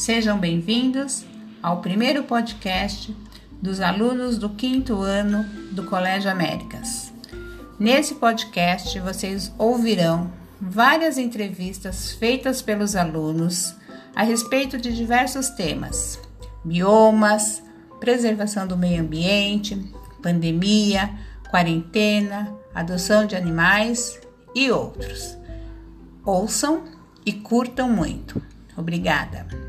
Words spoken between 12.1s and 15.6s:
feitas pelos alunos a respeito de diversos